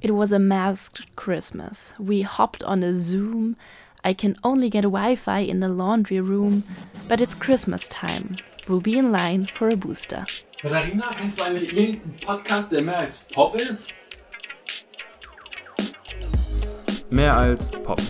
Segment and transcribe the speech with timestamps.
[0.00, 1.92] It was a masked Christmas.
[1.98, 3.56] We hopped on a Zoom.
[4.04, 6.62] I can only get Wi Fi in the laundry room.
[7.08, 8.36] But it's Christmas time.
[8.68, 10.24] We'll be in line for a booster.
[10.62, 13.92] Katharina, kennst du eigentlich irgendeinen Podcast, der mehr als Pop ist?
[17.10, 18.00] Mehr als Pop.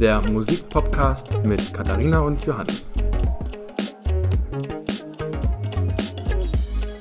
[0.00, 2.90] Der Musikpodcast mit Katharina und Johannes.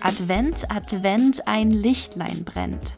[0.01, 2.97] Advent, Advent, ein Lichtlein brennt.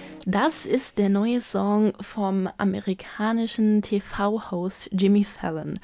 [0.25, 5.79] Das ist der neue Song vom amerikanischen TV-Host Jimmy Fallon.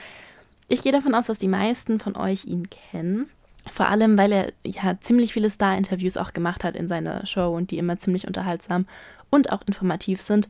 [0.68, 3.30] Ich gehe davon aus, dass die meisten von euch ihn kennen.
[3.72, 7.72] Vor allem, weil er ja ziemlich viele Star-Interviews auch gemacht hat in seiner Show und
[7.72, 8.86] die immer ziemlich unterhaltsam
[9.32, 10.48] und auch informativ sind.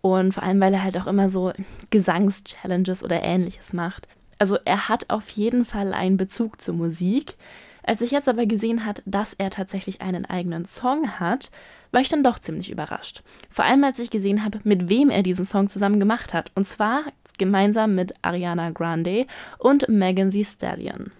[0.00, 1.52] Und vor allem, weil er halt auch immer so
[1.90, 4.08] Gesangs-Challenges oder ähnliches macht.
[4.38, 7.34] Also er hat auf jeden Fall einen Bezug zur Musik.
[7.82, 11.50] Als ich jetzt aber gesehen hat, dass er tatsächlich einen eigenen Song hat,
[11.92, 13.22] war ich dann doch ziemlich überrascht.
[13.50, 16.52] Vor allem als ich gesehen habe, mit wem er diesen Song zusammen gemacht hat.
[16.54, 17.04] Und zwar
[17.38, 19.26] gemeinsam mit Ariana Grande
[19.58, 21.10] und Megan Thee Stallion.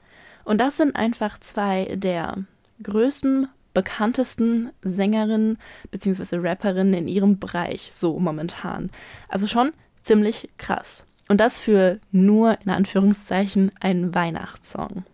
[0.44, 2.44] Und das sind einfach zwei der
[2.82, 5.58] größten, bekanntesten Sängerinnen
[5.90, 6.36] bzw.
[6.36, 8.90] Rapperinnen in ihrem Bereich, so momentan.
[9.28, 11.06] Also schon ziemlich krass.
[11.28, 15.04] Und das für nur in Anführungszeichen einen Weihnachtssong.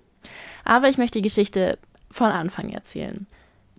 [0.67, 1.79] Aber ich möchte die Geschichte
[2.11, 3.27] von Anfang erzählen.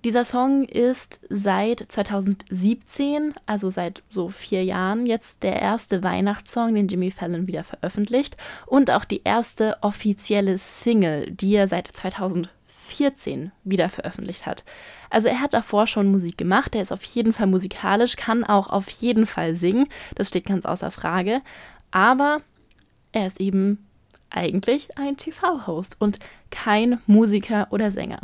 [0.05, 6.87] Dieser Song ist seit 2017, also seit so vier Jahren, jetzt der erste Weihnachtssong, den
[6.87, 13.89] Jimmy Fallon wieder veröffentlicht und auch die erste offizielle Single, die er seit 2014 wieder
[13.89, 14.63] veröffentlicht hat.
[15.09, 18.69] Also er hat davor schon Musik gemacht, er ist auf jeden Fall musikalisch, kann auch
[18.69, 21.41] auf jeden Fall singen, das steht ganz außer Frage,
[21.91, 22.41] aber
[23.11, 23.86] er ist eben
[24.29, 28.21] eigentlich ein TV-Host und kein Musiker oder Sänger.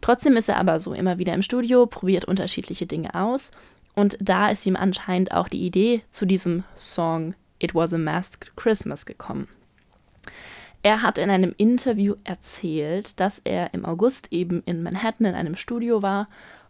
[0.00, 3.50] Trotzdem ist er aber so immer wieder im Studio, probiert unterschiedliche Dinge aus
[3.94, 8.56] und da ist ihm anscheinend auch die Idee zu diesem Song It Was a Masked
[8.56, 9.48] Christmas gekommen.
[10.82, 15.56] Er hat in einem Interview erzählt, dass er im August eben in Manhattan in einem
[15.56, 16.28] Studio war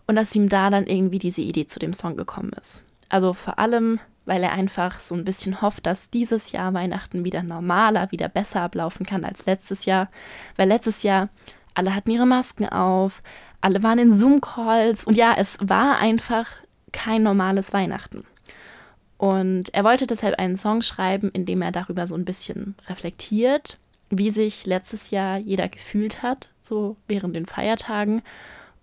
[0.08, 2.82] und dass ihm da dann irgendwie diese Idee zu dem Song gekommen ist.
[3.08, 7.42] Also vor allem, weil er einfach so ein bisschen hofft, dass dieses Jahr Weihnachten wieder
[7.42, 10.08] normaler, wieder besser ablaufen kann als letztes Jahr.
[10.56, 11.28] Weil letztes Jahr
[11.74, 13.22] alle hatten ihre Masken auf,
[13.60, 16.46] alle waren in Zoom-Calls und ja, es war einfach
[16.92, 18.24] kein normales Weihnachten.
[19.16, 23.78] Und er wollte deshalb einen Song schreiben, in dem er darüber so ein bisschen reflektiert,
[24.08, 28.22] wie sich letztes Jahr jeder gefühlt hat, so während den Feiertagen.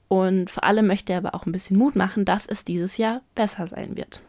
[0.08, 3.22] Und vor allem möchte er aber auch ein bisschen Mut machen, dass es dieses Jahr
[3.34, 4.22] besser sein wird.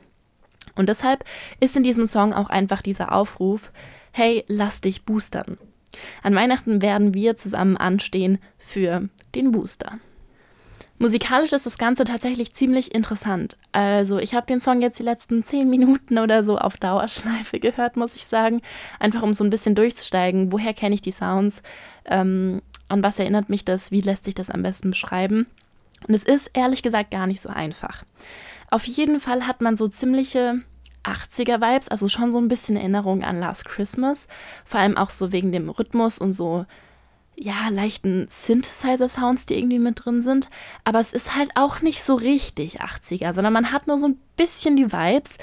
[0.79, 1.25] Und deshalb
[1.61, 3.73] ist in diesem Song auch einfach dieser Aufruf,
[4.13, 5.59] hey, lass dich boostern.
[6.23, 9.99] An Weihnachten werden wir zusammen anstehen für den Booster.
[11.01, 13.57] Musikalisch ist das Ganze tatsächlich ziemlich interessant.
[13.73, 17.97] Also ich habe den Song jetzt die letzten zehn Minuten oder so auf Dauerschleife gehört,
[17.97, 18.63] muss ich sagen.
[19.01, 20.53] Einfach um so ein bisschen durchzusteigen.
[20.53, 21.63] Woher kenne ich die Sounds?
[22.05, 23.91] Ähm, an was erinnert mich das?
[23.91, 25.47] Wie lässt sich das am besten beschreiben?
[26.07, 28.05] Und es ist ehrlich gesagt gar nicht so einfach.
[28.71, 30.63] Auf jeden Fall hat man so ziemliche
[31.05, 34.27] 80er-Vibes, also schon so ein bisschen Erinnerung an Last Christmas.
[34.65, 36.67] Vor allem auch so wegen dem Rhythmus und so,
[37.35, 40.49] ja, leichten Synthesizer-Sounds, die irgendwie mit drin sind.
[40.85, 44.19] Aber es ist halt auch nicht so richtig 80er, sondern man hat nur so ein
[44.37, 45.39] bisschen die Vibes.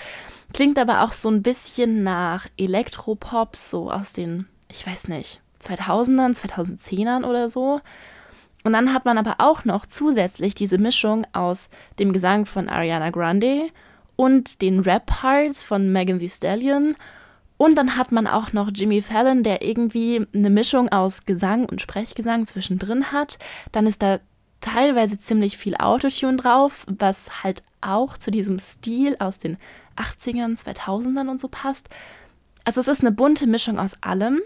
[0.53, 6.37] Klingt aber auch so ein bisschen nach Elektropop, so aus den, ich weiß nicht, 2000ern,
[6.37, 7.81] 2010ern oder so.
[8.65, 13.11] Und dann hat man aber auch noch zusätzlich diese Mischung aus dem Gesang von Ariana
[13.11, 13.69] Grande
[14.15, 16.95] und den Rap-Parts von Megan Thee Stallion.
[17.57, 21.79] Und dann hat man auch noch Jimmy Fallon, der irgendwie eine Mischung aus Gesang und
[21.79, 23.37] Sprechgesang zwischendrin hat.
[23.71, 24.19] Dann ist da
[24.61, 29.57] teilweise ziemlich viel Autotune drauf, was halt auch zu diesem Stil aus den
[29.95, 31.87] 80ern, 2000ern und so passt.
[32.63, 34.41] Also es ist eine bunte Mischung aus allem,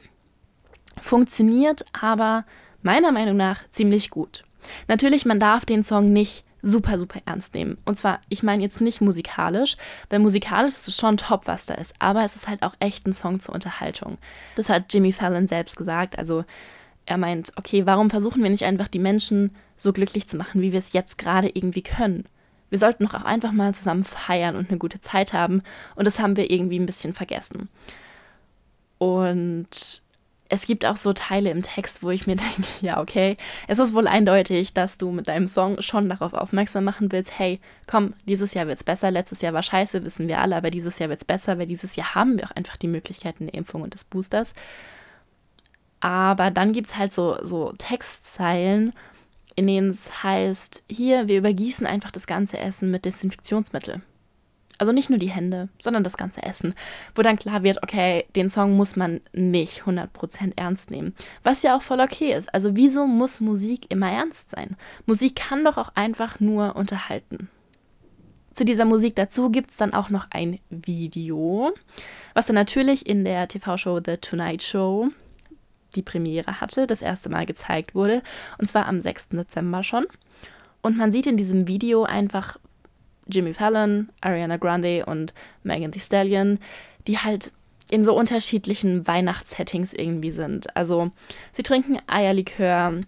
[1.02, 2.44] funktioniert aber
[2.82, 4.44] meiner Meinung nach ziemlich gut.
[4.88, 7.78] Natürlich, man darf den Song nicht super, super ernst nehmen.
[7.86, 9.78] Und zwar, ich meine jetzt nicht musikalisch,
[10.10, 13.08] weil musikalisch ist es schon top, was da ist, aber es ist halt auch echt
[13.08, 14.18] ein Song zur Unterhaltung.
[14.56, 16.18] Das hat Jimmy Fallon selbst gesagt.
[16.18, 16.44] Also
[17.06, 20.72] er meint, okay, warum versuchen wir nicht einfach die Menschen so glücklich zu machen, wie
[20.72, 22.26] wir es jetzt gerade irgendwie können?
[22.70, 25.64] Wir sollten doch auch einfach mal zusammen feiern und eine gute Zeit haben.
[25.96, 27.68] Und das haben wir irgendwie ein bisschen vergessen.
[29.00, 30.04] Und
[30.50, 33.38] es gibt auch so Teile im Text, wo ich mir denke, ja, okay,
[33.68, 37.60] es ist wohl eindeutig, dass du mit deinem Song schon darauf aufmerksam machen willst, hey,
[37.88, 41.10] komm, dieses Jahr wird's besser, letztes Jahr war scheiße, wissen wir alle, aber dieses Jahr
[41.10, 44.04] wird's besser, weil dieses Jahr haben wir auch einfach die Möglichkeiten der Impfung und des
[44.04, 44.54] Boosters.
[46.02, 48.94] Aber dann gibt es halt so, so Textzeilen,
[49.56, 54.02] in denen es heißt, hier, wir übergießen einfach das ganze Essen mit Desinfektionsmittel.
[54.80, 56.74] Also nicht nur die Hände, sondern das ganze Essen.
[57.14, 61.14] Wo dann klar wird, okay, den Song muss man nicht 100% ernst nehmen.
[61.44, 62.52] Was ja auch voll okay ist.
[62.54, 64.78] Also wieso muss Musik immer ernst sein?
[65.06, 67.50] Musik kann doch auch einfach nur unterhalten.
[68.54, 71.72] Zu dieser Musik dazu gibt es dann auch noch ein Video,
[72.34, 75.10] was dann natürlich in der TV-Show The Tonight Show
[75.96, 78.22] die Premiere hatte, das erste Mal gezeigt wurde.
[78.58, 79.30] Und zwar am 6.
[79.30, 80.06] Dezember schon.
[80.82, 82.58] Und man sieht in diesem Video einfach
[83.30, 85.34] Jimmy Fallon, Ariana Grande und
[85.64, 86.60] Megan Thee Stallion,
[87.08, 87.52] die halt
[87.90, 90.76] in so unterschiedlichen Weihnachtssettings irgendwie sind.
[90.76, 91.12] Also
[91.54, 93.02] sie trinken Eierlikör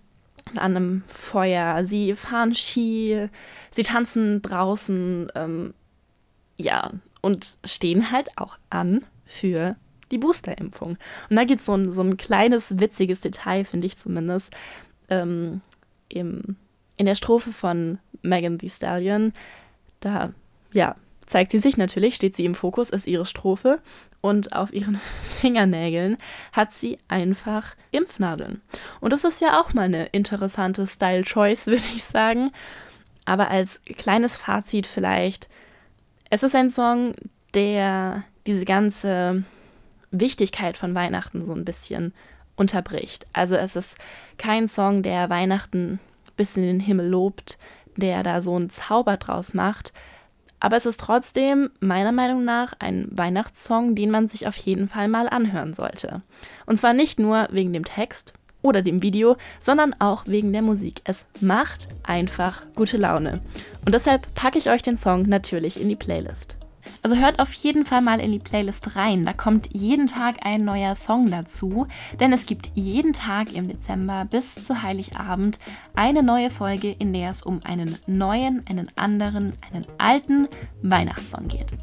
[0.55, 3.27] an einem Feuer, sie fahren Ski,
[3.71, 5.73] sie tanzen draußen, ähm,
[6.57, 6.91] ja,
[7.21, 9.75] und stehen halt auch an für
[10.11, 10.97] die Boosterimpfung.
[11.29, 14.51] Und da gibt so es so ein kleines, witziges Detail, finde ich zumindest,
[15.09, 15.61] ähm,
[16.09, 16.55] im,
[16.97, 19.33] in der Strophe von Megan Thee Stallion.
[20.01, 20.33] Da,
[20.73, 20.95] ja,
[21.25, 23.79] zeigt sie sich natürlich, steht sie im Fokus, ist ihre Strophe.
[24.19, 24.99] Und auf ihren
[25.39, 26.17] Fingernägeln
[26.51, 28.61] hat sie einfach Impfnadeln.
[28.99, 32.51] Und das ist ja auch mal eine interessante Style-Choice, würde ich sagen.
[33.25, 35.47] Aber als kleines Fazit vielleicht,
[36.29, 37.13] es ist ein Song,
[37.53, 39.43] der diese ganze
[40.11, 42.13] Wichtigkeit von Weihnachten so ein bisschen
[42.55, 43.25] unterbricht.
[43.33, 43.97] Also es ist
[44.37, 45.99] kein Song, der Weihnachten
[46.35, 47.57] bis in den Himmel lobt,
[47.95, 49.93] der da so einen Zauber draus macht.
[50.59, 55.07] Aber es ist trotzdem meiner Meinung nach ein Weihnachtssong, den man sich auf jeden Fall
[55.07, 56.21] mal anhören sollte.
[56.67, 61.01] Und zwar nicht nur wegen dem Text oder dem Video, sondern auch wegen der Musik.
[61.03, 63.41] Es macht einfach gute Laune.
[63.85, 66.60] Und deshalb packe ich euch den Song natürlich in die Playlist.
[67.03, 69.25] Also hört auf jeden Fall mal in die Playlist rein.
[69.25, 71.87] Da kommt jeden Tag ein neuer Song dazu,
[72.19, 75.57] denn es gibt jeden Tag im Dezember bis zu Heiligabend
[75.95, 80.47] eine neue Folge, in der es um einen neuen, einen anderen, einen alten
[80.83, 81.73] Weihnachtssong geht.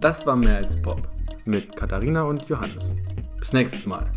[0.00, 1.08] Das war mehr als Pop
[1.44, 2.94] mit Katharina und Johannes.
[3.38, 4.08] Bis nächstes Mal.